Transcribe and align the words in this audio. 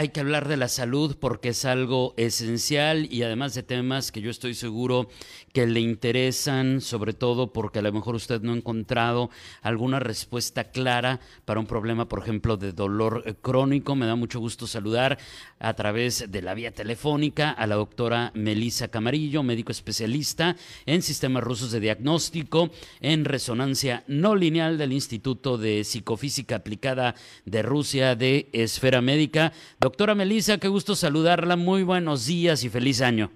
Hay 0.00 0.08
que 0.08 0.20
hablar 0.20 0.48
de 0.48 0.56
la 0.56 0.68
salud 0.68 1.18
porque 1.20 1.50
es 1.50 1.66
algo 1.66 2.14
esencial 2.16 3.06
y 3.12 3.22
además 3.22 3.52
de 3.52 3.62
temas 3.62 4.10
que 4.10 4.22
yo 4.22 4.30
estoy 4.30 4.54
seguro 4.54 5.10
que 5.52 5.66
le 5.66 5.80
interesan, 5.80 6.80
sobre 6.80 7.12
todo 7.12 7.52
porque 7.52 7.80
a 7.80 7.82
lo 7.82 7.92
mejor 7.92 8.14
usted 8.14 8.40
no 8.40 8.52
ha 8.52 8.56
encontrado 8.56 9.28
alguna 9.60 10.00
respuesta 10.00 10.70
clara 10.70 11.20
para 11.44 11.60
un 11.60 11.66
problema, 11.66 12.08
por 12.08 12.20
ejemplo, 12.20 12.56
de 12.56 12.72
dolor 12.72 13.36
crónico. 13.42 13.94
Me 13.94 14.06
da 14.06 14.16
mucho 14.16 14.40
gusto 14.40 14.66
saludar 14.66 15.18
a 15.58 15.74
través 15.74 16.32
de 16.32 16.40
la 16.40 16.54
vía 16.54 16.72
telefónica 16.72 17.50
a 17.50 17.66
la 17.66 17.74
doctora 17.74 18.32
Melisa 18.34 18.88
Camarillo, 18.88 19.42
médico 19.42 19.70
especialista 19.70 20.56
en 20.86 21.02
sistemas 21.02 21.44
rusos 21.44 21.72
de 21.72 21.80
diagnóstico 21.80 22.70
en 23.02 23.26
resonancia 23.26 24.02
no 24.06 24.34
lineal 24.34 24.78
del 24.78 24.94
Instituto 24.94 25.58
de 25.58 25.84
Psicofísica 25.84 26.56
Aplicada 26.56 27.14
de 27.44 27.60
Rusia 27.60 28.16
de 28.16 28.48
Esfera 28.54 29.02
Médica. 29.02 29.52
Doctora 29.90 30.14
Melisa, 30.14 30.58
qué 30.58 30.68
gusto 30.68 30.94
saludarla. 30.94 31.56
Muy 31.56 31.82
buenos 31.82 32.24
días 32.24 32.62
y 32.62 32.68
feliz 32.68 33.02
año. 33.02 33.28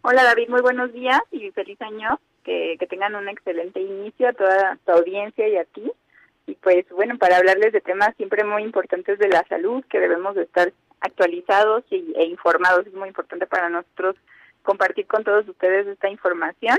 Hola 0.00 0.24
David, 0.24 0.48
muy 0.48 0.62
buenos 0.62 0.94
días 0.94 1.20
y 1.30 1.50
feliz 1.50 1.78
año. 1.82 2.18
Que, 2.42 2.76
que 2.80 2.86
tengan 2.86 3.14
un 3.16 3.28
excelente 3.28 3.78
inicio 3.78 4.30
a 4.30 4.32
toda 4.32 4.78
tu 4.86 4.92
audiencia 4.92 5.46
y 5.46 5.58
a 5.58 5.64
ti. 5.66 5.92
Y 6.46 6.54
pues 6.54 6.86
bueno, 6.88 7.18
para 7.18 7.36
hablarles 7.36 7.74
de 7.74 7.82
temas 7.82 8.16
siempre 8.16 8.44
muy 8.44 8.62
importantes 8.62 9.18
de 9.18 9.28
la 9.28 9.44
salud, 9.46 9.84
que 9.90 10.00
debemos 10.00 10.36
de 10.36 10.44
estar 10.44 10.72
actualizados 11.00 11.84
y, 11.90 12.14
e 12.16 12.24
informados. 12.24 12.86
Es 12.86 12.94
muy 12.94 13.08
importante 13.08 13.46
para 13.46 13.68
nosotros 13.68 14.16
compartir 14.62 15.06
con 15.06 15.22
todos 15.22 15.46
ustedes 15.46 15.86
esta 15.86 16.08
información. 16.08 16.78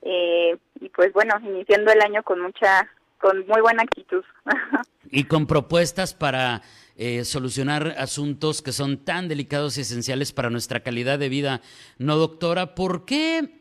Eh, 0.00 0.56
y 0.80 0.88
pues 0.88 1.12
bueno, 1.12 1.34
iniciando 1.42 1.92
el 1.92 2.00
año 2.00 2.22
con 2.22 2.40
mucha, 2.40 2.88
con 3.18 3.46
muy 3.46 3.60
buena 3.60 3.82
actitud. 3.82 4.24
y 5.10 5.24
con 5.24 5.46
propuestas 5.46 6.14
para 6.14 6.62
eh, 6.96 7.24
solucionar 7.24 7.94
asuntos 7.98 8.62
que 8.62 8.72
son 8.72 8.98
tan 9.04 9.28
delicados 9.28 9.78
y 9.78 9.82
esenciales 9.82 10.32
para 10.32 10.50
nuestra 10.50 10.80
calidad 10.80 11.18
de 11.18 11.28
vida. 11.28 11.60
No, 11.98 12.16
doctora, 12.16 12.74
¿por 12.74 13.04
qué, 13.04 13.60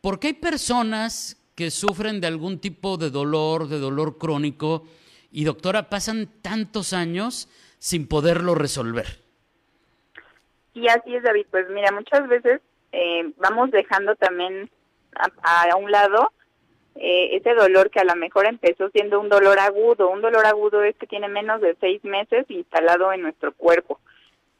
por 0.00 0.20
qué 0.20 0.28
hay 0.28 0.34
personas 0.34 1.36
que 1.54 1.70
sufren 1.70 2.20
de 2.20 2.26
algún 2.26 2.60
tipo 2.60 2.96
de 2.96 3.10
dolor, 3.10 3.68
de 3.68 3.78
dolor 3.78 4.18
crónico, 4.18 4.86
y 5.32 5.44
doctora, 5.44 5.88
pasan 5.88 6.28
tantos 6.42 6.92
años 6.92 7.48
sin 7.78 8.08
poderlo 8.08 8.54
resolver? 8.54 9.20
Sí, 10.74 10.86
así 10.88 11.14
es, 11.14 11.22
David. 11.22 11.46
Pues 11.50 11.68
mira, 11.70 11.92
muchas 11.92 12.28
veces 12.28 12.60
eh, 12.92 13.32
vamos 13.36 13.70
dejando 13.70 14.14
también 14.16 14.70
a 15.42 15.76
un 15.76 15.90
lado 15.90 16.32
eh, 16.96 17.36
ese 17.36 17.54
dolor 17.54 17.90
que 17.90 18.00
a 18.00 18.04
lo 18.04 18.16
mejor 18.16 18.46
empezó 18.46 18.88
siendo 18.90 19.20
un 19.20 19.28
dolor 19.28 19.58
agudo. 19.58 20.10
Un 20.10 20.20
dolor 20.20 20.46
agudo 20.46 20.82
es 20.82 20.96
que 20.96 21.06
tiene 21.06 21.28
menos 21.28 21.60
de 21.60 21.76
seis 21.80 22.02
meses 22.04 22.46
instalado 22.48 23.12
en 23.12 23.22
nuestro 23.22 23.52
cuerpo. 23.52 24.00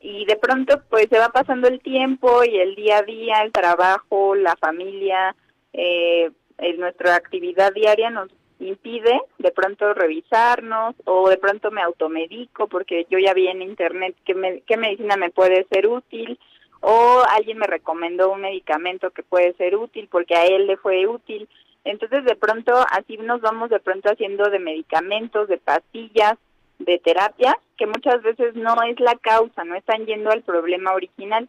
Y 0.01 0.25
de 0.25 0.37
pronto 0.37 0.83
pues 0.89 1.07
se 1.11 1.19
va 1.19 1.29
pasando 1.29 1.69
el 1.69 1.81
tiempo 1.81 2.43
y 2.45 2.59
el 2.59 2.75
día 2.75 2.99
a 2.99 3.03
día, 3.03 3.43
el 3.43 3.53
trabajo, 3.53 4.35
la 4.35 4.57
familia, 4.57 5.35
eh, 5.73 6.31
nuestra 6.79 7.15
actividad 7.15 7.73
diaria 7.73 8.11
nos 8.11 8.29
impide 8.59 9.21
de 9.39 9.51
pronto 9.53 9.95
revisarnos 9.95 10.95
o 11.05 11.29
de 11.29 11.39
pronto 11.39 11.71
me 11.71 11.83
automedico 11.83 12.69
porque 12.69 13.07
yo 13.11 13.19
ya 13.19 13.33
vi 13.33 13.49
en 13.49 13.63
internet 13.63 14.15
qué, 14.25 14.63
qué 14.67 14.77
medicina 14.77 15.17
me 15.17 15.31
puede 15.31 15.67
ser 15.71 15.87
útil 15.87 16.39
o 16.81 17.23
alguien 17.31 17.59
me 17.59 17.67
recomendó 17.67 18.31
un 18.31 18.43
medicamento 18.43 19.11
que 19.11 19.23
puede 19.23 19.55
ser 19.55 19.77
útil 19.77 20.09
porque 20.11 20.35
a 20.35 20.45
él 20.45 20.67
le 20.67 20.77
fue 20.77 21.07
útil 21.07 21.49
entonces 21.85 22.25
de 22.25 22.37
pronto 22.37 22.75
así 22.91 23.17
nos 23.17 23.41
vamos 23.41 23.71
de 23.71 23.81
pronto 23.81 24.11
haciendo 24.11 24.51
de 24.51 24.59
medicamentos, 24.59 25.49
de 25.49 25.59
pastillas, 25.59 26.37
de 26.79 26.99
terapia, 26.99 27.57
que 27.77 27.87
muchas 27.87 28.23
veces 28.23 28.55
no 28.55 28.75
es 28.83 28.99
la 29.01 29.15
causa, 29.17 29.65
no 29.65 29.75
están 29.75 30.07
yendo 30.07 30.31
al 30.31 30.43
problema 30.43 30.93
original. 30.93 31.49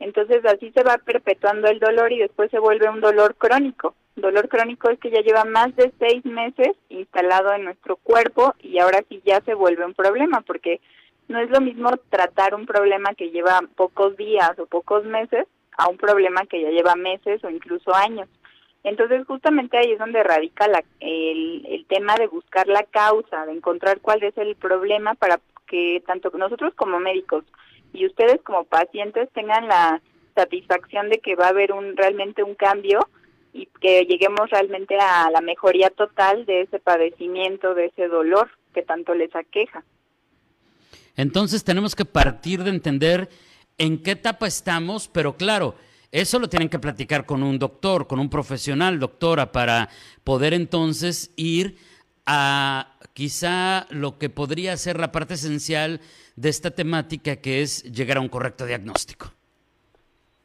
Entonces 0.00 0.44
así 0.44 0.70
se 0.72 0.82
va 0.82 0.98
perpetuando 0.98 1.68
el 1.68 1.78
dolor 1.78 2.12
y 2.12 2.18
después 2.18 2.50
se 2.50 2.58
vuelve 2.58 2.88
un 2.88 3.00
dolor 3.00 3.36
crónico. 3.36 3.94
Dolor 4.16 4.48
crónico 4.48 4.90
es 4.90 4.98
que 4.98 5.10
ya 5.10 5.22
lleva 5.22 5.44
más 5.44 5.74
de 5.76 5.92
seis 5.98 6.24
meses 6.24 6.76
instalado 6.88 7.52
en 7.52 7.64
nuestro 7.64 7.96
cuerpo 7.96 8.54
y 8.60 8.78
ahora 8.78 9.02
sí 9.08 9.22
ya 9.24 9.40
se 9.40 9.54
vuelve 9.54 9.84
un 9.84 9.94
problema 9.94 10.40
porque 10.42 10.80
no 11.28 11.40
es 11.40 11.50
lo 11.50 11.60
mismo 11.60 11.90
tratar 12.10 12.54
un 12.54 12.66
problema 12.66 13.14
que 13.14 13.30
lleva 13.30 13.60
pocos 13.76 14.16
días 14.16 14.58
o 14.58 14.66
pocos 14.66 15.04
meses 15.04 15.46
a 15.76 15.88
un 15.88 15.96
problema 15.96 16.44
que 16.46 16.62
ya 16.62 16.70
lleva 16.70 16.94
meses 16.94 17.42
o 17.44 17.50
incluso 17.50 17.94
años. 17.94 18.28
Entonces, 18.84 19.26
justamente 19.26 19.78
ahí 19.78 19.92
es 19.92 19.98
donde 19.98 20.22
radica 20.22 20.68
la, 20.68 20.84
el, 21.00 21.66
el 21.66 21.86
tema 21.86 22.16
de 22.16 22.26
buscar 22.26 22.68
la 22.68 22.84
causa, 22.84 23.46
de 23.46 23.52
encontrar 23.52 24.00
cuál 24.00 24.22
es 24.22 24.36
el 24.36 24.54
problema 24.56 25.14
para 25.14 25.40
que 25.66 26.02
tanto 26.06 26.30
nosotros 26.36 26.74
como 26.74 27.00
médicos 27.00 27.44
y 27.94 28.06
ustedes 28.06 28.42
como 28.42 28.64
pacientes 28.64 29.30
tengan 29.32 29.68
la 29.68 30.02
satisfacción 30.34 31.08
de 31.08 31.18
que 31.18 31.36
va 31.36 31.46
a 31.46 31.50
haber 31.50 31.72
un 31.72 31.96
realmente 31.96 32.42
un 32.42 32.54
cambio 32.54 33.00
y 33.52 33.66
que 33.80 34.04
lleguemos 34.04 34.50
realmente 34.50 34.96
a 34.98 35.30
la 35.30 35.40
mejoría 35.40 35.88
total 35.90 36.44
de 36.44 36.62
ese 36.62 36.80
padecimiento, 36.80 37.74
de 37.74 37.86
ese 37.86 38.08
dolor 38.08 38.50
que 38.74 38.82
tanto 38.82 39.14
les 39.14 39.34
aqueja. 39.34 39.84
Entonces 41.16 41.62
tenemos 41.62 41.94
que 41.94 42.04
partir 42.04 42.64
de 42.64 42.70
entender 42.70 43.28
en 43.78 44.02
qué 44.02 44.12
etapa 44.12 44.48
estamos, 44.48 45.06
pero 45.06 45.36
claro, 45.36 45.76
eso 46.14 46.38
lo 46.38 46.48
tienen 46.48 46.68
que 46.68 46.78
platicar 46.78 47.26
con 47.26 47.42
un 47.42 47.58
doctor, 47.58 48.06
con 48.06 48.20
un 48.20 48.30
profesional, 48.30 49.00
doctora, 49.00 49.50
para 49.50 49.88
poder 50.22 50.54
entonces 50.54 51.34
ir 51.36 51.76
a 52.24 52.94
quizá 53.14 53.88
lo 53.90 54.16
que 54.16 54.30
podría 54.30 54.76
ser 54.76 55.00
la 55.00 55.10
parte 55.10 55.34
esencial 55.34 56.00
de 56.36 56.48
esta 56.50 56.70
temática, 56.70 57.34
que 57.42 57.62
es 57.62 57.82
llegar 57.92 58.18
a 58.18 58.20
un 58.20 58.28
correcto 58.28 58.64
diagnóstico. 58.64 59.32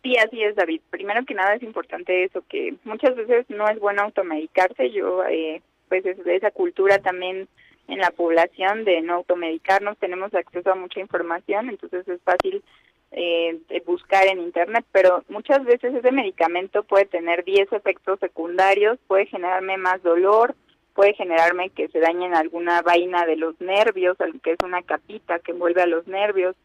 Sí, 0.02 0.16
así 0.18 0.42
es, 0.42 0.56
David. 0.56 0.82
Primero 0.90 1.24
que 1.24 1.36
nada 1.36 1.54
es 1.54 1.62
importante 1.62 2.24
eso, 2.24 2.44
que 2.50 2.74
muchas 2.84 3.16
veces 3.16 3.46
no 3.50 3.70
es 3.70 3.80
bueno 3.80 4.02
automedicarse. 4.02 4.90
Yo, 4.90 5.24
eh, 5.26 5.62
pues, 5.88 6.04
es 6.04 6.24
de 6.24 6.36
esa 6.36 6.50
cultura 6.50 6.98
también 6.98 7.48
en 7.88 8.00
la 8.00 8.10
población 8.10 8.86
de 8.86 9.02
no 9.02 9.14
automedicarnos. 9.14 10.00
Tenemos 10.00 10.34
acceso 10.34 10.72
a 10.72 10.76
mucha 10.76 11.00
información, 11.00 11.70
entonces 11.70 12.08
es 12.08 12.20
fácil 12.24 12.64
eh, 13.12 13.60
buscar 13.86 14.28
en 14.28 14.40
internet, 14.40 14.86
pero 14.92 15.24
muchas 15.30 15.64
veces 15.66 15.94
ese 15.96 16.12
medicamento 16.12 16.84
puede 16.84 17.06
tener 17.06 17.44
10 17.44 17.74
efectos 17.74 18.20
secundarios, 18.20 19.00
puede 19.08 19.26
generarme 19.26 19.78
más 19.78 20.04
dolor, 20.04 20.56
puede 20.94 21.14
generarme 21.14 21.70
que 21.70 21.88
se 21.88 22.00
dañen 22.00 22.36
alguna 22.36 22.82
vaina 22.82 23.26
de 23.26 23.36
los 23.36 23.60
nervios, 23.60 24.18
que 24.44 24.52
es 24.52 24.58
una 24.64 24.84
capita 24.84 25.40
que 25.40 25.52
envuelve 25.52 25.82
a 25.82 25.88
los 25.88 26.08
nervios. 26.08 26.56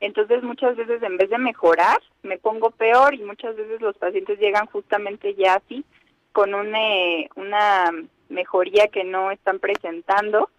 Entonces 0.00 0.42
muchas 0.42 0.76
veces 0.76 1.02
en 1.02 1.16
vez 1.16 1.30
de 1.30 1.38
mejorar, 1.38 2.00
me 2.22 2.36
pongo 2.36 2.70
peor 2.70 3.14
y 3.14 3.22
muchas 3.22 3.56
veces 3.56 3.80
los 3.80 3.96
pacientes 3.96 4.38
llegan 4.38 4.66
justamente 4.66 5.34
ya 5.34 5.54
así, 5.54 5.84
con 6.32 6.52
una, 6.52 6.78
una 7.36 7.92
mejoría 8.28 8.88
que 8.88 9.04
no 9.04 9.30
están 9.30 9.60
presentando 9.60 10.50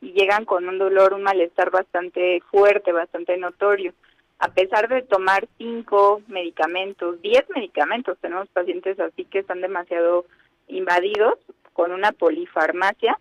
y 0.00 0.12
llegan 0.12 0.44
con 0.44 0.68
un 0.68 0.78
dolor, 0.78 1.12
un 1.12 1.24
malestar 1.24 1.70
bastante 1.70 2.40
fuerte, 2.50 2.92
bastante 2.92 3.36
notorio 3.36 3.92
a 4.38 4.48
pesar 4.48 4.88
de 4.88 5.02
tomar 5.02 5.46
cinco 5.58 6.22
medicamentos, 6.28 7.20
diez 7.22 7.44
medicamentos, 7.54 8.18
tenemos 8.20 8.48
pacientes 8.48 8.98
así 9.00 9.24
que 9.24 9.40
están 9.40 9.60
demasiado 9.60 10.26
invadidos 10.68 11.38
con 11.72 11.92
una 11.92 12.12
polifarmacia, 12.12 13.18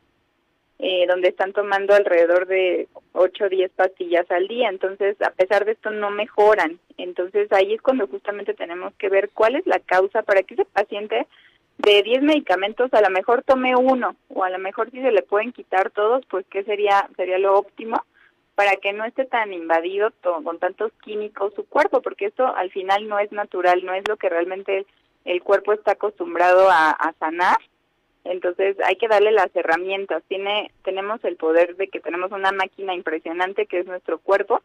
eh, 0.80 1.06
donde 1.08 1.30
están 1.30 1.54
tomando 1.54 1.94
alrededor 1.94 2.48
de 2.48 2.88
ocho 3.14 3.46
o 3.46 3.50
diez 3.50 3.72
pastillas 3.72 4.30
al 4.32 4.48
día. 4.48 4.70
Entonces, 4.70 5.16
a 5.22 5.32
pesar 5.32 5.66
de 5.66 5.74
esto, 5.74 5.92
no 5.92 6.10
mejoran. 6.10 6.80
Entonces, 6.98 7.52
ahí 7.52 7.74
es 7.74 7.82
cuando 7.82 8.08
justamente 8.08 8.54
tenemos 8.54 8.94
que 8.96 9.10
ver 9.10 9.30
cuál 9.34 9.56
es 9.56 9.66
la 9.66 9.80
causa 9.80 10.24
para 10.24 10.44
que 10.44 10.56
ese 10.56 10.66
paciente 10.66 11.28
de 11.78 12.04
diez 12.04 12.22
medicamentos 12.22 12.94
a 12.94 13.02
lo 13.02 13.10
mejor 13.10 13.44
tome 13.44 13.76
uno 13.76 14.16
o 14.30 14.44
a 14.44 14.50
lo 14.50 14.60
mejor 14.60 14.92
si 14.92 15.02
se 15.02 15.12
le 15.12 15.24
pueden 15.24 15.52
quitar 15.52 15.90
todos, 15.92 16.26
pues 16.28 16.46
qué 16.50 16.64
sería 16.64 17.10
sería 17.16 17.40
lo 17.40 17.56
óptimo 17.56 18.04
para 18.56 18.76
que 18.76 18.94
no 18.94 19.06
esté 19.06 19.26
tan 19.26 19.54
invadido 19.54 20.12
con 20.22 20.60
tantos 20.60 20.92
químicos 21.04 21.54
su 21.56 21.66
cuerpo, 21.66 22.02
porque 22.02 22.26
esto 22.26 22.46
al 22.56 22.72
final 22.72 23.08
no 23.08 23.20
es 23.20 23.32
natural, 23.32 23.84
no 23.84 23.94
es 23.94 24.08
lo 24.08 24.18
que 24.18 24.30
realmente 24.30 24.86
el 25.26 25.42
cuerpo 25.42 25.74
está 25.74 25.94
acostumbrado 25.94 26.70
a, 26.70 27.14
sanar. 27.20 27.58
Entonces 28.26 28.78
hay 28.86 28.96
que 28.96 29.08
darle 29.08 29.32
las 29.32 29.54
herramientas. 29.56 30.24
Tiene, 30.28 30.72
tenemos 30.84 31.24
el 31.24 31.36
poder 31.36 31.76
de 31.76 31.88
que 31.88 32.00
tenemos 32.00 32.32
una 32.32 32.52
máquina 32.52 32.94
impresionante 32.94 33.66
que 33.66 33.80
es 33.80 33.86
nuestro 33.86 34.20
cuerpo, 34.20 34.62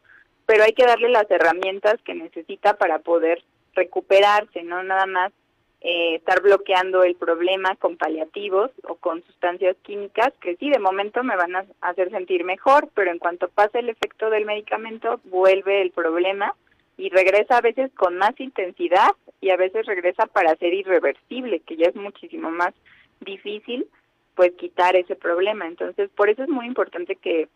pero 0.47 0.65
hay 0.65 0.73
que 0.73 0.87
darle 0.87 1.09
las 1.09 1.31
herramientas 1.31 1.97
que 2.05 2.15
necesita 2.15 2.75
para 2.75 3.01
poder 3.01 3.43
recuperarse, 3.75 4.63
no 4.63 4.83
nada 4.83 5.07
más 5.07 5.33
eh, 5.81 6.17
estar 6.17 6.43
bloqueando 6.43 7.05
el 7.05 7.15
problema 7.15 7.77
con 7.77 7.97
paliativos 7.97 8.71
o 8.83 8.97
con 8.97 9.23
sustancias 9.23 9.77
químicas 9.83 10.33
que 10.41 10.57
sí, 10.57 10.71
de 10.71 10.81
momento 10.81 11.23
me 11.23 11.37
van 11.37 11.55
a 11.55 11.65
hacer 11.83 12.11
sentir 12.11 12.45
mejor, 12.45 12.89
pero 12.95 13.13
en 13.13 13.19
cuanto 13.19 13.49
pase 13.49 13.79
el 13.79 13.89
efecto 13.89 14.29
del 14.29 14.45
medicamento, 14.45 15.21
vuelve 15.25 15.83
el 15.83 15.93
problema 15.93 16.55
y 16.97 17.11
regresa 17.11 17.59
a 17.59 17.61
veces 17.61 17.93
con 17.95 18.19
más 18.19 18.39
intensidad 18.41 19.11
y 19.41 19.51
a 19.51 19.57
veces 19.57 19.87
regresa 19.87 20.27
para 20.27 20.57
ser 20.57 20.75
irreversible, 20.75 21.61
que 21.61 21.77
ya 21.77 21.87
es 21.87 21.95
muchísimo 21.95 22.51
más 22.51 22.75
difícil 23.21 23.87
pues 24.35 24.53
quitar 24.53 24.97
ese 24.97 25.15
problema. 25.15 25.67
Entonces, 25.67 26.11
por 26.11 26.29
eso 26.29 26.43
es 26.43 26.49
muy 26.49 26.67
importante 26.67 27.17
que, 27.17 27.49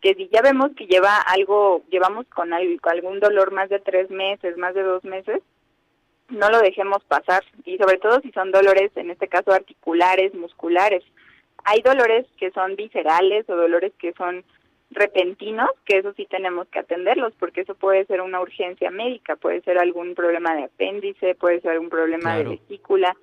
que 0.00 0.14
si 0.14 0.28
ya 0.28 0.40
vemos 0.40 0.70
que 0.76 0.86
lleva 0.86 1.18
algo, 1.18 1.82
llevamos 1.90 2.26
con 2.28 2.52
algún 2.52 3.20
dolor 3.20 3.52
más 3.52 3.68
de 3.68 3.80
tres 3.80 4.10
meses, 4.10 4.56
más 4.56 4.74
de 4.74 4.82
dos 4.82 5.04
meses, 5.04 5.42
no 6.28 6.50
lo 6.50 6.60
dejemos 6.60 7.02
pasar. 7.04 7.44
Y 7.64 7.76
sobre 7.78 7.98
todo 7.98 8.20
si 8.20 8.30
son 8.32 8.50
dolores, 8.50 8.90
en 8.96 9.10
este 9.10 9.28
caso 9.28 9.52
articulares, 9.52 10.34
musculares. 10.34 11.04
Hay 11.64 11.80
dolores 11.82 12.26
que 12.38 12.50
son 12.52 12.76
viscerales 12.76 13.48
o 13.48 13.56
dolores 13.56 13.92
que 13.98 14.12
son 14.12 14.44
repentinos, 14.90 15.70
que 15.84 15.98
eso 15.98 16.12
sí 16.16 16.26
tenemos 16.30 16.68
que 16.68 16.78
atenderlos, 16.78 17.32
porque 17.38 17.62
eso 17.62 17.74
puede 17.74 18.06
ser 18.06 18.20
una 18.20 18.40
urgencia 18.40 18.90
médica, 18.90 19.34
puede 19.36 19.60
ser 19.62 19.78
algún 19.78 20.14
problema 20.14 20.54
de 20.54 20.64
apéndice, 20.64 21.34
puede 21.34 21.60
ser 21.60 21.72
algún 21.72 21.88
problema 21.88 22.36
de 22.36 22.44
vesícula, 22.44 23.16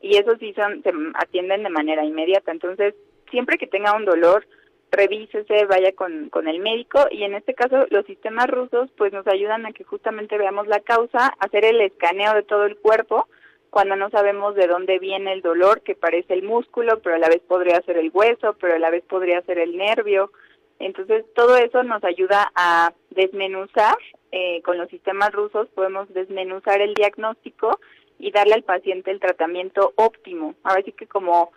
y 0.00 0.16
eso 0.16 0.36
sí 0.38 0.54
son, 0.54 0.82
se 0.82 0.92
atienden 1.14 1.64
de 1.64 1.70
manera 1.70 2.04
inmediata. 2.04 2.52
Entonces, 2.52 2.94
siempre 3.30 3.58
que 3.58 3.66
tenga 3.66 3.94
un 3.94 4.04
dolor, 4.04 4.46
revísese, 4.90 5.66
vaya 5.66 5.92
con, 5.92 6.30
con 6.30 6.48
el 6.48 6.60
médico 6.60 7.06
y 7.10 7.22
en 7.22 7.34
este 7.34 7.54
caso 7.54 7.86
los 7.90 8.04
sistemas 8.06 8.48
rusos 8.48 8.90
pues 8.96 9.12
nos 9.12 9.26
ayudan 9.26 9.66
a 9.66 9.72
que 9.72 9.84
justamente 9.84 10.36
veamos 10.36 10.66
la 10.66 10.80
causa, 10.80 11.34
hacer 11.38 11.64
el 11.64 11.80
escaneo 11.80 12.34
de 12.34 12.42
todo 12.42 12.64
el 12.66 12.76
cuerpo 12.76 13.28
cuando 13.70 13.94
no 13.96 14.10
sabemos 14.10 14.54
de 14.56 14.66
dónde 14.66 14.98
viene 14.98 15.32
el 15.32 15.42
dolor 15.42 15.82
que 15.82 15.94
parece 15.94 16.34
el 16.34 16.42
músculo, 16.42 17.00
pero 17.00 17.16
a 17.16 17.18
la 17.18 17.28
vez 17.28 17.40
podría 17.46 17.80
ser 17.82 17.96
el 17.96 18.10
hueso, 18.12 18.56
pero 18.60 18.74
a 18.74 18.78
la 18.78 18.90
vez 18.90 19.04
podría 19.04 19.40
ser 19.42 19.58
el 19.58 19.76
nervio. 19.76 20.32
Entonces 20.80 21.24
todo 21.34 21.56
eso 21.56 21.82
nos 21.84 22.02
ayuda 22.02 22.50
a 22.54 22.92
desmenuzar, 23.10 23.96
eh, 24.32 24.60
con 24.62 24.76
los 24.76 24.88
sistemas 24.88 25.32
rusos 25.32 25.68
podemos 25.68 26.12
desmenuzar 26.12 26.80
el 26.80 26.94
diagnóstico 26.94 27.78
y 28.18 28.32
darle 28.32 28.54
al 28.54 28.64
paciente 28.64 29.10
el 29.10 29.20
tratamiento 29.20 29.92
óptimo. 29.96 30.54
Ahora 30.62 30.82
sí 30.84 30.92
que 30.92 31.06
como 31.06 31.52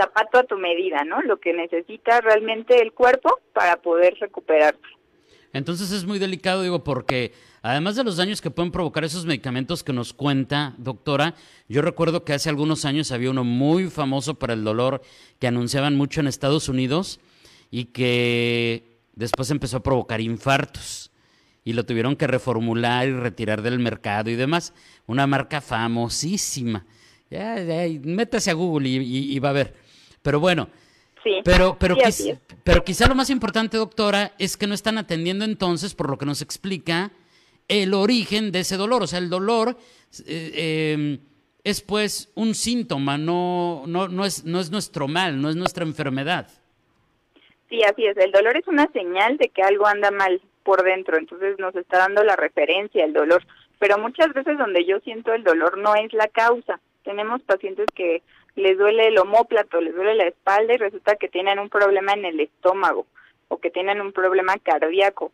zapato 0.00 0.38
a 0.38 0.44
tu 0.44 0.56
medida, 0.56 1.04
¿no? 1.04 1.20
Lo 1.22 1.38
que 1.38 1.52
necesita 1.52 2.20
realmente 2.20 2.80
el 2.80 2.92
cuerpo 2.92 3.40
para 3.52 3.76
poder 3.76 4.16
recuperarse. 4.20 4.80
Entonces 5.52 5.90
es 5.90 6.04
muy 6.04 6.18
delicado, 6.18 6.62
digo, 6.62 6.84
porque 6.84 7.32
además 7.62 7.96
de 7.96 8.04
los 8.04 8.16
daños 8.16 8.40
que 8.40 8.50
pueden 8.50 8.70
provocar 8.70 9.04
esos 9.04 9.26
medicamentos 9.26 9.82
que 9.82 9.92
nos 9.92 10.12
cuenta, 10.12 10.74
doctora, 10.78 11.34
yo 11.68 11.82
recuerdo 11.82 12.24
que 12.24 12.32
hace 12.32 12.48
algunos 12.48 12.84
años 12.84 13.10
había 13.10 13.30
uno 13.30 13.42
muy 13.42 13.90
famoso 13.90 14.38
para 14.38 14.54
el 14.54 14.62
dolor 14.62 15.02
que 15.40 15.48
anunciaban 15.48 15.96
mucho 15.96 16.20
en 16.20 16.28
Estados 16.28 16.68
Unidos 16.68 17.20
y 17.70 17.86
que 17.86 19.00
después 19.14 19.50
empezó 19.50 19.78
a 19.78 19.82
provocar 19.82 20.20
infartos 20.20 21.10
y 21.64 21.72
lo 21.72 21.84
tuvieron 21.84 22.16
que 22.16 22.26
reformular 22.26 23.08
y 23.08 23.12
retirar 23.12 23.62
del 23.62 23.78
mercado 23.78 24.30
y 24.30 24.36
demás. 24.36 24.72
Una 25.06 25.26
marca 25.26 25.60
famosísima. 25.60 26.86
Ya, 27.30 27.56
métase 28.02 28.50
a 28.50 28.54
Google 28.54 28.88
y, 28.88 29.38
va 29.38 29.50
a 29.50 29.52
ver. 29.52 29.74
Pero 30.22 30.40
bueno, 30.40 30.68
pero, 31.44 31.76
pero, 31.78 31.96
pero 32.64 32.84
quizá 32.84 33.06
lo 33.08 33.14
más 33.14 33.30
importante, 33.30 33.76
doctora, 33.76 34.32
es 34.38 34.56
que 34.56 34.66
no 34.66 34.74
están 34.74 34.98
atendiendo 34.98 35.44
entonces, 35.44 35.94
por 35.94 36.10
lo 36.10 36.18
que 36.18 36.26
nos 36.26 36.42
explica, 36.42 37.10
el 37.68 37.94
origen 37.94 38.52
de 38.52 38.60
ese 38.60 38.76
dolor. 38.76 39.02
O 39.02 39.06
sea, 39.06 39.18
el 39.18 39.30
dolor 39.30 39.76
eh, 40.26 40.94
em, 40.94 41.18
es 41.62 41.82
pues 41.82 42.32
un 42.34 42.54
síntoma, 42.54 43.18
no, 43.18 43.84
no, 43.86 44.08
no, 44.08 44.24
es, 44.24 44.44
no 44.44 44.60
es 44.60 44.70
nuestro 44.70 45.08
mal, 45.08 45.40
no 45.40 45.50
es 45.50 45.56
nuestra 45.56 45.84
enfermedad. 45.84 46.48
Sí, 47.68 47.82
así 47.84 48.06
es. 48.06 48.16
El 48.16 48.32
dolor 48.32 48.56
es 48.56 48.66
una 48.66 48.88
señal 48.92 49.36
de 49.36 49.48
que 49.48 49.62
algo 49.62 49.86
anda 49.86 50.10
mal 50.10 50.40
por 50.64 50.82
dentro, 50.82 51.16
entonces 51.16 51.58
nos 51.58 51.74
está 51.76 51.98
dando 51.98 52.24
la 52.24 52.36
referencia, 52.36 53.04
el 53.04 53.12
dolor. 53.12 53.44
Pero 53.78 53.98
muchas 53.98 54.32
veces 54.34 54.58
donde 54.58 54.84
yo 54.84 54.98
siento 55.00 55.32
el 55.32 55.44
dolor 55.44 55.78
no 55.78 55.94
es 55.94 56.12
la 56.12 56.28
causa. 56.28 56.80
Tenemos 57.04 57.40
pacientes 57.42 57.86
que 57.94 58.22
les 58.60 58.78
duele 58.78 59.08
el 59.08 59.18
homóplato, 59.18 59.80
les 59.80 59.94
duele 59.94 60.14
la 60.14 60.26
espalda 60.26 60.74
y 60.74 60.78
resulta 60.78 61.16
que 61.16 61.28
tienen 61.28 61.58
un 61.58 61.68
problema 61.68 62.12
en 62.12 62.24
el 62.24 62.40
estómago 62.40 63.06
o 63.48 63.58
que 63.58 63.70
tienen 63.70 64.00
un 64.00 64.12
problema 64.12 64.56
cardíaco. 64.58 65.32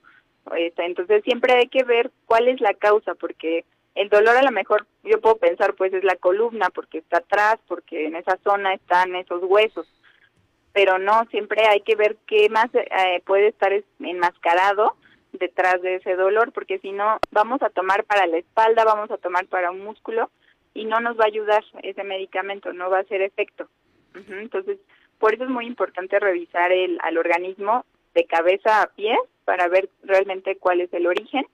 Este, 0.56 0.84
entonces 0.84 1.22
siempre 1.24 1.54
hay 1.54 1.68
que 1.68 1.84
ver 1.84 2.10
cuál 2.24 2.48
es 2.48 2.60
la 2.60 2.74
causa, 2.74 3.14
porque 3.14 3.64
el 3.94 4.08
dolor 4.08 4.36
a 4.36 4.42
lo 4.42 4.52
mejor 4.52 4.86
yo 5.02 5.20
puedo 5.20 5.36
pensar 5.36 5.74
pues 5.74 5.92
es 5.92 6.04
la 6.04 6.16
columna, 6.16 6.70
porque 6.70 6.98
está 6.98 7.18
atrás, 7.18 7.58
porque 7.66 8.06
en 8.06 8.16
esa 8.16 8.38
zona 8.44 8.74
están 8.74 9.14
esos 9.16 9.42
huesos, 9.42 9.86
pero 10.72 10.98
no, 10.98 11.24
siempre 11.30 11.66
hay 11.66 11.80
que 11.80 11.96
ver 11.96 12.16
qué 12.26 12.48
más 12.48 12.68
eh, 12.74 13.22
puede 13.24 13.48
estar 13.48 13.72
enmascarado 14.00 14.94
detrás 15.32 15.82
de 15.82 15.96
ese 15.96 16.14
dolor, 16.14 16.52
porque 16.52 16.78
si 16.78 16.92
no, 16.92 17.18
vamos 17.30 17.62
a 17.62 17.70
tomar 17.70 18.04
para 18.04 18.26
la 18.26 18.38
espalda, 18.38 18.84
vamos 18.84 19.10
a 19.10 19.18
tomar 19.18 19.46
para 19.46 19.70
un 19.70 19.84
músculo 19.84 20.30
y 20.76 20.84
no 20.84 21.00
nos 21.00 21.18
va 21.18 21.24
a 21.24 21.28
ayudar 21.28 21.64
ese 21.82 22.04
medicamento, 22.04 22.72
no 22.72 22.90
va 22.90 22.98
a 22.98 23.00
hacer 23.00 23.22
efecto. 23.22 23.68
Entonces, 24.28 24.78
por 25.18 25.34
eso 25.34 25.44
es 25.44 25.50
muy 25.50 25.66
importante 25.66 26.18
revisar 26.18 26.72
el, 26.72 26.98
al 27.02 27.18
organismo 27.18 27.84
de 28.14 28.24
cabeza 28.24 28.82
a 28.82 28.86
pie 28.88 29.16
para 29.44 29.68
ver 29.68 29.88
realmente 30.02 30.56
cuál 30.56 30.80
es 30.80 30.92
el 30.92 31.06
origen. 31.06 31.46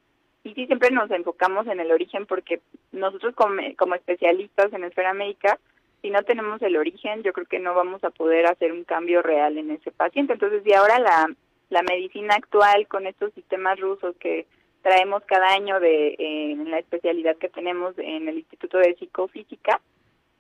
Y 0.45 0.55
sí, 0.55 0.67
siempre 0.67 0.91
nos 0.91 1.11
enfocamos 1.11 1.67
en 1.69 1.79
el 1.79 1.93
origen 1.93 2.27
porque 2.27 2.61
nosotros 2.91 3.35
como, 3.35 3.61
como 3.77 3.95
especialistas 3.95 4.73
en 4.73 4.85
esfera 4.85 5.15
médica, 5.15 5.59
si 6.01 6.11
no 6.11 6.23
tenemos 6.25 6.61
el 6.63 6.77
origen, 6.77 7.23
yo 7.23 7.33
creo 7.33 7.47
que 7.47 7.61
no 7.61 7.75
vamos 7.75 8.03
a 8.03 8.11
poder 8.11 8.47
hacer 8.47 8.73
un 8.73 8.83
cambio 8.83 9.23
real 9.23 9.57
en 9.57 9.71
ese 9.71 9.93
paciente. 9.93 10.33
Entonces, 10.33 10.63
y 10.67 10.73
ahora 10.73 10.99
la, 10.99 11.33
la 11.71 11.83
medicina 11.83 12.35
actual 12.35 12.89
con 12.89 13.07
estos 13.07 13.33
sistemas 13.35 13.79
rusos 13.79 14.17
que 14.17 14.47
traemos 14.83 15.23
cada 15.25 15.49
año 15.53 15.81
de 15.81 16.17
en 16.19 16.71
la 16.71 16.79
especialidad 16.79 17.37
que 17.37 17.49
tenemos 17.49 17.95
en 17.99 18.29
el 18.29 18.39
Instituto 18.39 18.79
de 18.79 18.95
Psicofísica, 18.97 19.81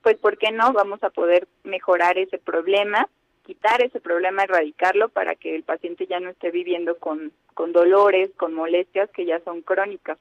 pues 0.03 0.17
¿por 0.19 0.37
qué 0.37 0.51
no 0.51 0.73
vamos 0.73 1.03
a 1.03 1.11
poder 1.11 1.47
mejorar 1.65 2.19
ese 2.19 2.39
problema, 2.39 3.09
quitar 3.47 3.83
ese 3.83 4.01
problema, 4.01 4.43
erradicarlo 4.43 5.09
para 5.09 5.37
que 5.37 5.55
el 5.55 5.63
paciente 5.63 6.07
ya 6.07 6.21
no 6.21 6.31
esté 6.31 6.51
viviendo 6.51 6.99
con, 6.99 7.33
con 7.55 7.73
dolores, 7.73 8.31
con 8.37 8.53
molestias 8.53 9.09
que 9.11 9.25
ya 9.25 9.41
son 9.41 9.63
crónicas? 9.63 10.19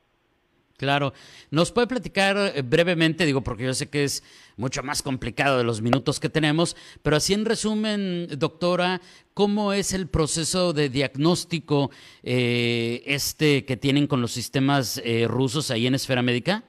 Claro. 0.77 1.13
¿Nos 1.51 1.71
puede 1.71 1.87
platicar 1.87 2.35
eh, 2.37 2.61
brevemente, 2.63 3.25
digo, 3.25 3.41
porque 3.41 3.65
yo 3.65 3.73
sé 3.73 3.89
que 3.89 4.03
es 4.03 4.23
mucho 4.57 4.81
más 4.81 5.03
complicado 5.03 5.57
de 5.57 5.63
los 5.63 5.81
minutos 5.81 6.19
que 6.19 6.29
tenemos, 6.29 6.75
pero 7.03 7.17
así 7.17 7.33
en 7.33 7.45
resumen, 7.45 8.27
doctora, 8.37 8.99
¿cómo 9.33 9.73
es 9.73 9.93
el 9.93 10.09
proceso 10.09 10.73
de 10.73 10.89
diagnóstico 10.89 11.91
eh, 12.23 13.03
este 13.05 13.65
que 13.65 13.77
tienen 13.77 14.07
con 14.07 14.21
los 14.21 14.31
sistemas 14.31 15.01
eh, 15.05 15.27
rusos 15.27 15.69
ahí 15.71 15.87
en 15.87 15.95
Esfera 15.95 16.21
Médica? 16.21 16.63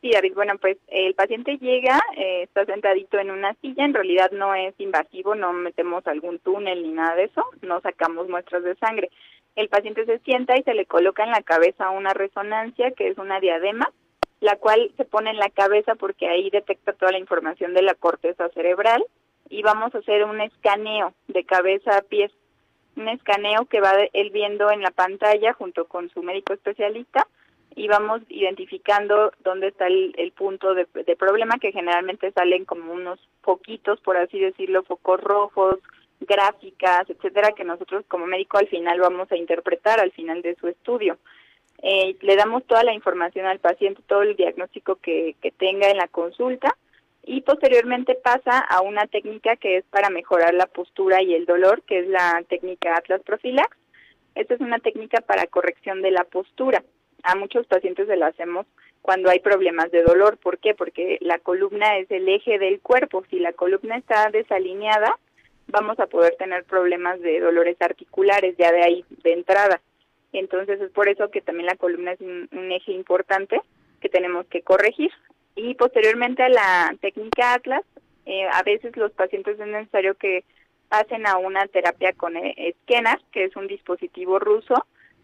Sí, 0.00 0.10
David, 0.10 0.34
bueno, 0.34 0.54
pues 0.60 0.76
el 0.88 1.14
paciente 1.14 1.56
llega, 1.56 1.98
está 2.42 2.66
sentadito 2.66 3.18
en 3.18 3.30
una 3.30 3.54
silla, 3.62 3.86
en 3.86 3.94
realidad 3.94 4.30
no 4.32 4.54
es 4.54 4.74
invasivo, 4.78 5.34
no 5.34 5.54
metemos 5.54 6.06
algún 6.06 6.38
túnel 6.40 6.82
ni 6.82 6.90
nada 6.90 7.16
de 7.16 7.24
eso, 7.24 7.42
no 7.62 7.80
sacamos 7.80 8.28
muestras 8.28 8.62
de 8.64 8.74
sangre 8.76 9.10
el 9.56 9.68
paciente 9.68 10.04
se 10.04 10.18
sienta 10.20 10.56
y 10.56 10.62
se 10.62 10.74
le 10.74 10.86
coloca 10.86 11.24
en 11.24 11.30
la 11.30 11.42
cabeza 11.42 11.90
una 11.90 12.12
resonancia, 12.12 12.90
que 12.92 13.08
es 13.08 13.18
una 13.18 13.40
diadema, 13.40 13.90
la 14.40 14.56
cual 14.56 14.92
se 14.96 15.04
pone 15.04 15.30
en 15.30 15.38
la 15.38 15.50
cabeza 15.50 15.94
porque 15.94 16.28
ahí 16.28 16.50
detecta 16.50 16.92
toda 16.92 17.12
la 17.12 17.18
información 17.18 17.72
de 17.72 17.82
la 17.82 17.94
corteza 17.94 18.48
cerebral 18.50 19.04
y 19.48 19.62
vamos 19.62 19.94
a 19.94 19.98
hacer 19.98 20.24
un 20.24 20.40
escaneo 20.40 21.14
de 21.28 21.44
cabeza 21.44 21.96
a 21.96 22.02
pies, 22.02 22.32
un 22.96 23.08
escaneo 23.08 23.66
que 23.66 23.80
va 23.80 23.92
él 24.12 24.30
viendo 24.30 24.70
en 24.70 24.82
la 24.82 24.90
pantalla 24.90 25.52
junto 25.52 25.86
con 25.86 26.10
su 26.10 26.22
médico 26.22 26.52
especialista 26.52 27.26
y 27.76 27.88
vamos 27.88 28.22
identificando 28.28 29.32
dónde 29.40 29.68
está 29.68 29.86
el, 29.86 30.32
punto 30.36 30.74
de, 30.74 30.86
de 30.94 31.16
problema 31.16 31.58
que 31.58 31.72
generalmente 31.72 32.30
salen 32.32 32.64
como 32.64 32.92
unos 32.92 33.18
poquitos, 33.42 34.00
por 34.00 34.16
así 34.16 34.38
decirlo, 34.38 34.82
focos 34.84 35.20
rojos, 35.20 35.78
gráficas, 36.26 37.08
etcétera, 37.08 37.52
que 37.52 37.64
nosotros 37.64 38.04
como 38.08 38.26
médico 38.26 38.58
al 38.58 38.68
final 38.68 39.00
vamos 39.00 39.30
a 39.32 39.36
interpretar 39.36 40.00
al 40.00 40.12
final 40.12 40.42
de 40.42 40.54
su 40.56 40.68
estudio. 40.68 41.18
Eh, 41.82 42.16
le 42.20 42.36
damos 42.36 42.64
toda 42.64 42.82
la 42.84 42.94
información 42.94 43.46
al 43.46 43.58
paciente, 43.58 44.02
todo 44.06 44.22
el 44.22 44.36
diagnóstico 44.36 44.96
que, 44.96 45.36
que 45.42 45.50
tenga 45.50 45.90
en 45.90 45.98
la 45.98 46.08
consulta 46.08 46.76
y 47.26 47.40
posteriormente 47.40 48.14
pasa 48.14 48.58
a 48.58 48.82
una 48.82 49.06
técnica 49.06 49.56
que 49.56 49.78
es 49.78 49.84
para 49.86 50.10
mejorar 50.10 50.54
la 50.54 50.66
postura 50.66 51.22
y 51.22 51.34
el 51.34 51.46
dolor, 51.46 51.82
que 51.82 52.00
es 52.00 52.08
la 52.08 52.42
técnica 52.48 52.96
Atlas 52.96 53.22
Profilax. 53.22 53.76
Esta 54.34 54.54
es 54.54 54.60
una 54.60 54.78
técnica 54.78 55.20
para 55.20 55.46
corrección 55.46 56.02
de 56.02 56.10
la 56.10 56.24
postura. 56.24 56.84
A 57.22 57.34
muchos 57.36 57.66
pacientes 57.66 58.06
se 58.08 58.16
la 58.16 58.26
hacemos 58.26 58.66
cuando 59.00 59.30
hay 59.30 59.40
problemas 59.40 59.90
de 59.90 60.02
dolor. 60.02 60.36
¿Por 60.36 60.58
qué? 60.58 60.74
Porque 60.74 61.18
la 61.20 61.38
columna 61.38 61.96
es 61.98 62.10
el 62.10 62.28
eje 62.28 62.58
del 62.58 62.80
cuerpo. 62.80 63.24
Si 63.30 63.38
la 63.38 63.52
columna 63.52 63.96
está 63.96 64.28
desalineada, 64.30 65.18
vamos 65.68 65.98
a 65.98 66.06
poder 66.06 66.36
tener 66.36 66.64
problemas 66.64 67.20
de 67.20 67.40
dolores 67.40 67.76
articulares 67.80 68.56
ya 68.56 68.72
de 68.72 68.82
ahí 68.82 69.04
de 69.22 69.32
entrada. 69.32 69.80
Entonces 70.32 70.80
es 70.80 70.90
por 70.90 71.08
eso 71.08 71.30
que 71.30 71.40
también 71.40 71.66
la 71.66 71.76
columna 71.76 72.12
es 72.12 72.20
un, 72.20 72.48
eje 72.72 72.92
importante 72.92 73.60
que 74.00 74.08
tenemos 74.08 74.46
que 74.46 74.62
corregir. 74.62 75.10
Y 75.54 75.74
posteriormente 75.74 76.42
a 76.42 76.48
la 76.48 76.94
técnica 77.00 77.54
Atlas, 77.54 77.82
eh, 78.26 78.46
a 78.52 78.62
veces 78.62 78.96
los 78.96 79.12
pacientes 79.12 79.58
es 79.58 79.66
necesario 79.66 80.14
que 80.14 80.44
pasen 80.88 81.26
a 81.26 81.38
una 81.38 81.66
terapia 81.66 82.12
con 82.12 82.34
Skenar, 82.82 83.20
que 83.32 83.44
es 83.44 83.56
un 83.56 83.66
dispositivo 83.66 84.38
ruso 84.38 84.74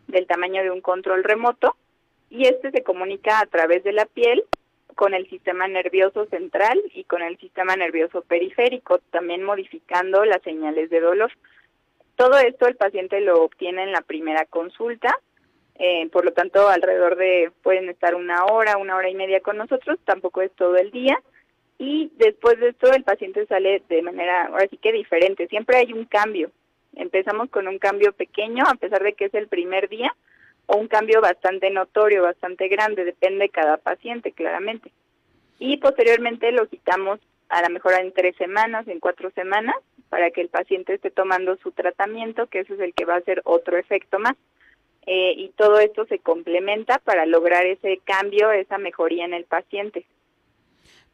del 0.07 0.27
tamaño 0.27 0.63
de 0.63 0.71
un 0.71 0.81
control 0.81 1.25
remoto, 1.25 1.77
y 2.31 2.47
este 2.47 2.71
se 2.71 2.83
comunica 2.83 3.41
a 3.41 3.47
través 3.47 3.83
de 3.85 3.93
la 3.93 4.07
piel 4.07 4.45
con 4.95 5.15
el 5.15 5.29
sistema 5.29 5.69
nervioso 5.69 6.27
central 6.27 6.81
y 6.95 7.05
con 7.05 7.23
el 7.23 7.39
sistema 7.39 7.77
nervioso 7.77 8.23
periférico, 8.23 8.99
también 9.11 9.43
modificando 9.43 10.25
las 10.25 10.43
señales 10.43 10.91
de 10.91 11.01
dolor. 11.01 11.33
Todo 12.17 12.39
esto 12.39 12.67
el 12.67 12.77
paciente 12.77 13.21
lo 13.21 13.43
obtiene 13.43 13.83
en 13.83 13.93
la 13.93 14.03
primera 14.03 14.45
consulta, 14.45 15.17
eh, 15.77 16.09
por 16.13 16.25
lo 16.25 16.33
tanto 16.33 16.69
alrededor 16.69 17.17
de 17.17 17.51
pueden 17.63 17.89
estar 17.89 18.15
una 18.15 18.45
hora, 18.45 18.77
una 18.77 18.97
hora 18.97 19.09
y 19.09 19.15
media 19.15 19.41
con 19.41 19.57
nosotros, 19.57 19.99
tampoco 20.05 20.43
es 20.43 20.53
todo 20.53 20.77
el 20.77 20.91
día 20.91 21.19
y 21.79 22.13
después 22.17 22.61
de 22.61 22.69
esto 22.69 22.93
el 22.93 23.05
paciente 23.05 23.47
sale 23.47 23.83
de 23.89 24.03
manera 24.03 24.47
ahora 24.47 24.67
sí 24.69 24.77
que 24.77 24.93
diferente, 24.93 25.49
siempre 25.49 25.79
hay 25.79 25.95
un 25.95 26.05
cambio. 26.05 26.51
Empezamos 26.95 27.49
con 27.49 27.69
un 27.69 27.79
cambio 27.79 28.13
pequeño 28.13 28.65
a 28.67 28.75
pesar 28.75 29.03
de 29.03 29.15
que 29.15 29.27
es 29.27 29.35
el 29.35 29.49
primer 29.49 29.89
día 29.89 30.15
o 30.73 30.77
un 30.77 30.87
cambio 30.87 31.21
bastante 31.21 31.69
notorio, 31.71 32.23
bastante 32.23 32.69
grande, 32.69 33.05
depende 33.05 33.41
de 33.41 33.49
cada 33.49 33.77
paciente 33.77 34.31
claramente. 34.31 34.93
Y 35.59 35.79
posteriormente 35.79 36.53
lo 36.53 36.69
quitamos 36.69 37.19
a 37.49 37.61
lo 37.63 37.71
mejor 37.71 37.95
en 37.95 38.13
tres 38.13 38.37
semanas, 38.37 38.87
en 38.87 39.01
cuatro 39.01 39.33
semanas, 39.33 39.75
para 40.09 40.31
que 40.31 40.41
el 40.41 40.49
paciente 40.49 40.95
esté 40.95 41.11
tomando 41.11 41.57
su 41.57 41.73
tratamiento, 41.73 42.47
que 42.47 42.61
ese 42.61 42.75
es 42.75 42.81
el 42.81 42.95
que 42.95 43.05
va 43.05 43.15
a 43.15 43.19
hacer 43.19 43.43
otro 43.45 43.77
efecto 43.79 44.21
más. 44.21 44.37
Eh, 45.07 45.35
y 45.37 45.49
todo 45.57 45.81
esto 45.81 46.07
se 46.07 46.21
complementa 46.21 46.99
para 46.99 47.27
lograr 47.27 47.67
ese 47.67 47.99
cambio, 48.05 48.53
esa 48.53 48.79
mejoría 48.79 49.25
en 49.25 49.35
el 49.35 49.47
paciente. 49.47 50.07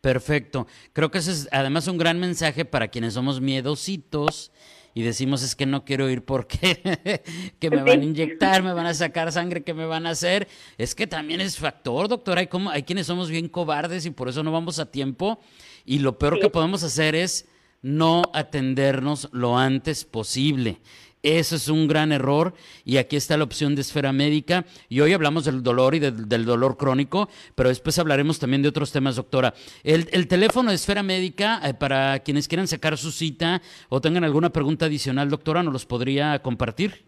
Perfecto. 0.03 0.67
Creo 0.93 1.11
que 1.11 1.19
ese 1.19 1.31
es 1.31 1.49
además 1.51 1.89
un 1.89 1.97
gran 1.97 2.21
mensaje 2.21 2.67
para 2.67 2.89
quienes 2.89 3.15
somos 3.15 3.41
miedositos 3.41 4.53
y 4.97 5.03
decimos 5.03 5.43
es 5.43 5.55
que 5.55 5.67
no 5.67 5.85
quiero 5.85 6.09
ir 6.09 6.25
porque 6.25 7.23
que 7.61 7.69
me 7.69 7.83
van 7.83 8.01
a 8.01 8.05
inyectar, 8.05 8.63
me 8.63 8.73
van 8.73 8.87
a 8.87 8.95
sacar 8.95 9.31
sangre, 9.31 9.63
que 9.63 9.75
me 9.75 9.85
van 9.85 10.07
a 10.07 10.11
hacer. 10.11 10.49
Es 10.79 10.95
que 10.95 11.07
también 11.07 11.43
es 11.43 11.59
factor, 11.59 12.09
doctor. 12.09 12.39
Hay, 12.39 12.47
como, 12.47 12.71
hay 12.71 12.83
quienes 12.83 13.07
somos 13.07 13.29
bien 13.29 13.51
cobardes 13.51 14.07
y 14.07 14.11
por 14.11 14.31
eso 14.31 14.43
no 14.43 14.53
vamos 14.53 14.79
a 14.79 14.91
tiempo. 14.91 15.39
Y 15.85 15.99
lo 15.99 16.19
peor 16.19 16.41
que 16.41 16.49
podemos 16.49 16.83
hacer 16.83 17.15
es 17.15 17.47
no 17.83 18.23
atendernos 18.33 19.29
lo 19.33 19.59
antes 19.59 20.07
posible. 20.07 20.81
Eso 21.27 21.57
es 21.57 21.69
un 21.69 21.89
gran 21.89 22.13
error 22.13 22.53
y 22.85 22.99
aquí 22.99 23.17
está 23.17 23.37
la 23.37 23.43
opción 23.43 23.75
de 23.75 23.81
esfera 23.81 24.13
médica. 24.13 24.65
Y 24.89 25.01
hoy 25.01 25.13
hablamos 25.13 25.45
del 25.45 25.65
dolor 25.65 25.97
y 25.97 25.99
del 25.99 26.45
dolor 26.45 26.77
crónico, 26.77 27.29
pero 27.57 27.69
después 27.69 27.99
hablaremos 27.99 28.39
también 28.39 28.63
de 28.63 28.69
otros 28.69 28.93
temas, 28.93 29.17
doctora. 29.17 29.53
El, 29.83 30.29
teléfono 30.29 30.71
de 30.71 30.77
esfera 30.77 31.03
médica, 31.03 31.61
eh, 31.65 31.75
para 31.75 32.21
quienes 32.21 32.47
quieran 32.47 32.69
sacar 32.69 32.97
su 32.97 33.11
cita 33.11 33.61
o 33.89 34.01
tengan 34.01 34.23
alguna 34.23 34.51
pregunta 34.51 34.87
adicional, 34.87 35.29
doctora, 35.29 35.65
¿nos 35.65 35.73
los 35.73 35.85
podría 35.85 36.39
compartir? 36.43 37.03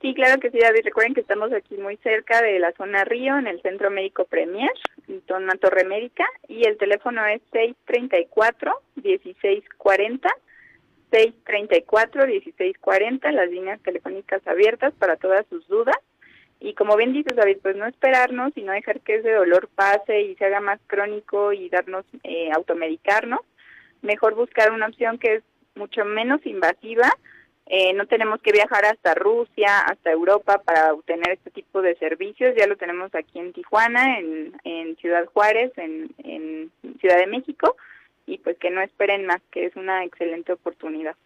Sí, 0.00 0.14
claro 0.14 0.40
que 0.40 0.50
sí, 0.50 0.56
David. 0.58 0.80
Recuerden 0.84 1.12
que 1.12 1.20
estamos 1.20 1.52
aquí 1.52 1.76
muy 1.76 1.98
cerca 1.98 2.40
de 2.40 2.58
la 2.58 2.72
zona 2.72 3.04
Río, 3.04 3.36
en 3.36 3.48
el 3.48 3.60
Centro 3.60 3.90
Médico 3.90 4.24
Premier, 4.24 4.70
en 5.08 5.20
torre 5.20 5.84
médica, 5.84 6.24
y 6.48 6.66
el 6.66 6.78
teléfono 6.78 7.20
es 7.26 7.42
634-1640 7.52 10.30
634-1640, 11.10 13.32
las 13.32 13.50
líneas 13.50 13.80
telefónicas 13.82 14.46
abiertas 14.46 14.94
para 14.94 15.16
todas 15.16 15.44
sus 15.48 15.66
dudas. 15.68 15.96
Y 16.58 16.72
como 16.74 16.96
bien 16.96 17.12
dices, 17.12 17.36
David, 17.36 17.58
pues 17.62 17.76
no 17.76 17.86
esperarnos 17.86 18.52
y 18.56 18.62
no 18.62 18.72
dejar 18.72 19.00
que 19.00 19.16
ese 19.16 19.32
dolor 19.32 19.68
pase 19.74 20.22
y 20.22 20.34
se 20.36 20.46
haga 20.46 20.60
más 20.60 20.80
crónico 20.86 21.52
y 21.52 21.68
darnos, 21.68 22.06
eh, 22.24 22.50
automedicarnos. 22.52 23.40
Mejor 24.02 24.34
buscar 24.34 24.72
una 24.72 24.86
opción 24.86 25.18
que 25.18 25.34
es 25.36 25.42
mucho 25.74 26.04
menos 26.04 26.44
invasiva. 26.46 27.10
Eh, 27.66 27.92
no 27.92 28.06
tenemos 28.06 28.40
que 28.40 28.52
viajar 28.52 28.86
hasta 28.86 29.14
Rusia, 29.14 29.80
hasta 29.80 30.12
Europa 30.12 30.62
para 30.64 30.94
obtener 30.94 31.32
este 31.32 31.50
tipo 31.50 31.82
de 31.82 31.96
servicios. 31.96 32.54
Ya 32.56 32.66
lo 32.66 32.76
tenemos 32.76 33.14
aquí 33.14 33.38
en 33.38 33.52
Tijuana, 33.52 34.18
en, 34.18 34.96
Ciudad 34.96 35.26
Juárez, 35.26 35.72
en 35.76 36.70
Ciudad 37.00 37.18
de 37.18 37.26
México 37.26 37.76
y 38.26 38.38
pues 38.38 38.56
que 38.58 38.70
no 38.70 38.80
esperen 38.82 39.26
más, 39.26 39.42
que 39.50 39.66
es 39.66 39.76
una 39.76 40.04
excelente 40.04 40.52
oportunidad. 40.52 41.16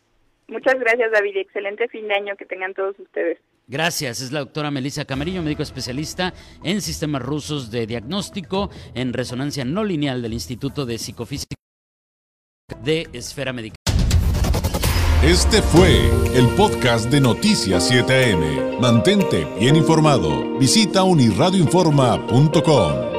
Muchas 0.48 0.80
gracias, 0.80 1.12
David. 1.12 1.36
Excelente 1.36 1.86
fin 1.88 2.08
de 2.08 2.14
año 2.14 2.34
que 2.36 2.46
tengan 2.46 2.72
todos 2.72 2.98
ustedes. 2.98 3.38
Gracias, 3.66 4.20
es 4.20 4.30
la 4.30 4.40
doctora 4.40 4.70
Melissa 4.70 5.06
Camarillo, 5.06 5.42
médico 5.42 5.62
especialista 5.62 6.34
en 6.62 6.82
sistemas 6.82 7.22
rusos 7.22 7.70
de 7.70 7.86
diagnóstico 7.86 8.68
en 8.94 9.14
resonancia 9.14 9.64
no 9.64 9.84
lineal 9.84 10.20
del 10.20 10.34
Instituto 10.34 10.84
de 10.84 10.98
Psicofísica 10.98 11.56
de 12.82 13.08
Esfera 13.12 13.52
Médica. 13.52 13.76
Este 15.22 15.62
fue 15.62 16.10
el 16.34 16.48
podcast 16.56 17.10
de 17.10 17.20
Noticias 17.20 17.88
7am. 17.90 18.78
Mantente 18.78 19.46
bien 19.58 19.76
informado. 19.76 20.58
Visita 20.58 21.02
unirradioinforma.com. 21.02 23.13